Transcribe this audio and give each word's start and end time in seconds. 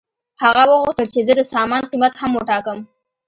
هغه 0.43 0.63
وغوښتل 0.71 1.07
چې 1.13 1.19
زه 1.27 1.33
د 1.35 1.41
سامان 1.53 1.83
قیمت 1.91 2.13
هم 2.17 2.31
وټاکم 2.35 2.79